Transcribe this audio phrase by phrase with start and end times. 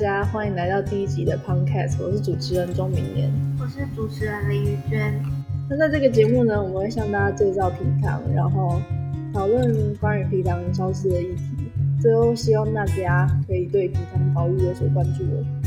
[0.00, 3.30] 家，欢迎来到第一集的 Podcast，我是主持人钟明年，
[3.60, 5.12] 我是主持人林宇娟。
[5.68, 8.80] 那在这个节目呢，我们会向大家介绍皮糖，然后
[9.34, 11.70] 讨论关于皮糖消失的议题，
[12.00, 15.59] 最后希望大家可以对皮糖保育有所关注哦。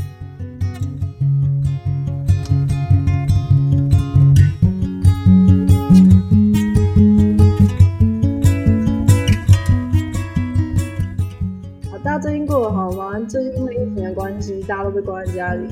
[12.04, 13.18] 大家最近过得好吗？
[13.26, 15.66] 最近因为疫情的关系，大家都被关在家里。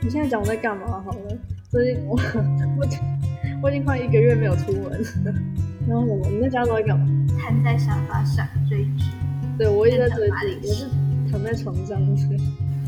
[0.00, 1.36] 你现在讲我在干嘛好了？
[1.68, 2.16] 最近我
[2.78, 2.86] 我
[3.60, 5.34] 我已经快一个月没有出门了。
[5.88, 7.04] 然后我们在家都在干嘛？
[7.36, 9.06] 瘫在沙发上追剧。
[9.58, 10.86] 对，我一直在追剧，我是
[11.32, 12.36] 躺在床上睡。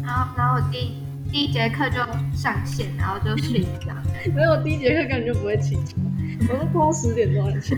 [0.05, 1.97] 然后，然后我第第一节课就
[2.33, 3.93] 上线，然后就睡觉。
[4.33, 6.07] 没有，第一节课根本就不会起床，
[6.49, 7.77] 我都拖到十点钟才起。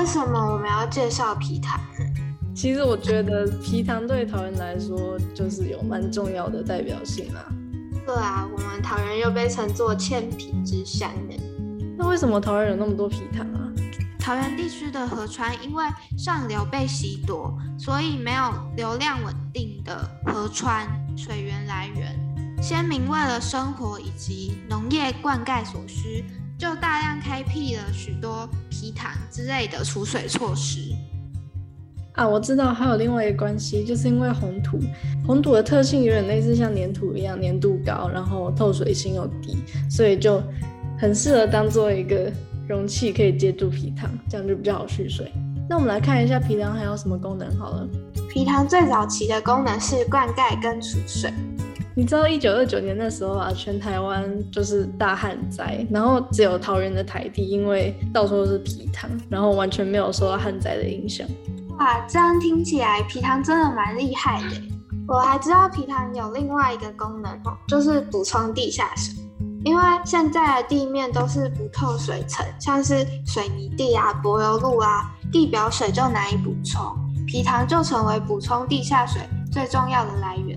[0.00, 2.06] 为什么我们要介绍皮糖呢？
[2.54, 7.44] 其实我觉得皮糖对桃园来说就是有蛮重要的代表性啊。
[8.06, 11.36] 对啊，我们桃园又被称作千皮之乡呢。
[11.98, 13.68] 那为什么桃园有那么多皮糖啊？
[14.18, 15.84] 桃园地区的河川因为
[16.16, 22.18] 上流被洗夺，所以没有流量稳定的河川水源来源。
[22.62, 26.24] 先民为了生活以及农业灌溉所需，
[26.58, 27.09] 就大量开
[27.52, 30.94] 辟了许多皮塘之类的储水措施。
[32.12, 34.78] 啊，我知道还有另外一个关系，就是因为红土，
[35.26, 39.56] 红土的特性有点类似像粘土一样，粘度高，然后透水性又低，
[39.88, 40.42] 所以就
[40.98, 42.30] 很适合当做一个
[42.68, 45.32] 容器，可以接住皮糖，这样就比较好蓄水。
[45.68, 47.88] 那我们来看一下皮糖还有什么功能好了。
[48.28, 51.32] 皮糖最早期的功能是灌溉跟储水。
[51.94, 61.26] 你知道一九二九年那时候啊，全台湾就是大旱灾，然后只有桃园的台地，因为到处都是皮糖，然后完全没有受到旱灾的影响。
[61.78, 64.62] 哇，这样听起来皮塘真的蛮厉害的。
[65.08, 69.14] 我还知道皮塘有另外一个功能哦，就是补充地下水。
[69.64, 76.80] 因为现在的地面都是不透水层，像是水泥地啊、柏油路啊，地表水就难以补充，
[77.26, 79.20] 皮塘就成为补充地下水
[79.52, 80.49] 最重要的来源。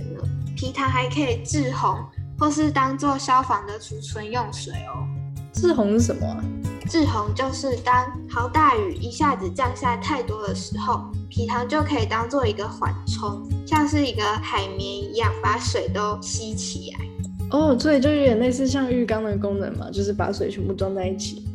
[0.63, 1.93] 皮糖还可以制洪，
[2.39, 5.05] 或是当做消防的储存用水哦。
[5.51, 6.39] 制洪是什么啊？
[6.87, 17.05] 制洪就是当好大雨一下子降下太多的时候，皮糖就可以当做一个缓冲，像是一个海绵一样，把水都吸起来。
[17.49, 21.45] 哦，所以就有点类似像浴缸的功能嘛，就是把水全部装在一起。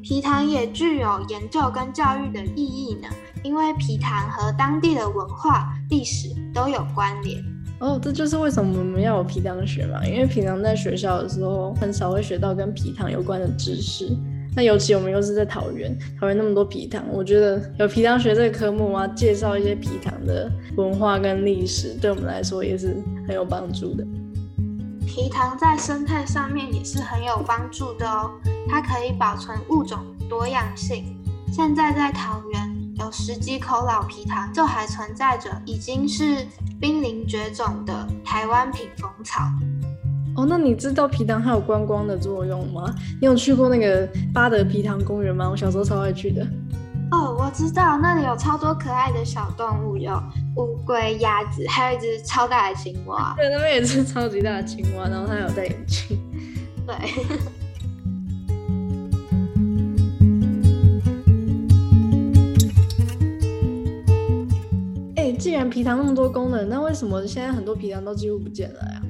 [0.00, 3.08] 皮糖也具有研究跟教育的意义呢，
[3.42, 7.44] 因为皮糖和当地的文化、历史都有关联。
[7.82, 14.08] 哦，这就是为什么我们要有皮糖学嘛，因为平常在学校的时候很少会学到跟皮糖有关的知识。
[14.54, 22.94] 那尤其我们又是在桃园，桃园那么多皮糖，我觉得有皮糖学这个科目啊，介绍一些皮糖的文化跟历史，对我们来说也是
[23.26, 24.06] 很有帮助的。
[25.04, 28.30] 皮糖在生态上面也是很有帮助的哦，
[28.68, 29.98] 它可以保存物种
[30.28, 31.18] 多样性。
[31.50, 32.61] 现在在桃园
[33.02, 36.46] 有十几口老皮糖，就还存在着已经是
[36.80, 39.42] 濒临绝种的台湾品风草。
[40.36, 42.94] 哦，那你知道皮糖还有观光的作用吗？
[43.20, 45.48] 你有去过那个巴德皮塘公园吗？
[45.50, 46.46] 我小时候超爱去的。
[47.10, 50.22] 哦，我知道那里有超多可爱的小动物，有
[50.56, 53.34] 乌龟、鸭子，还有一只超大的青蛙。
[53.36, 56.18] 对，那边也是超级大的青蛙，然后它有戴眼镜。
[56.86, 56.94] 对。
[65.42, 69.02] 既然皮糖那么多功能，那为什么现在很多皮糖都几乎不见了呀？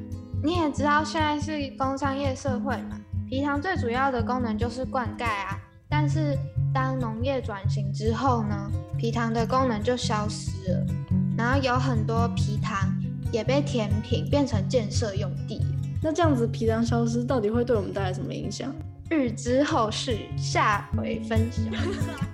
[0.43, 2.99] 你也知道现在是工商业社会嘛，
[3.29, 5.61] 皮糖最主要的功能就是灌溉啊。
[5.91, 6.35] 但是
[6.73, 10.87] 当农业转型之后呢，皮糖的功能就消失了，
[11.37, 12.91] 然后有很多皮糖
[13.31, 15.61] 也被填平，变成建设用地。
[16.03, 18.75] 那这样子皮糖消失，到底会对我们带来什么影响？
[19.11, 22.32] 欲知后事，下回分享。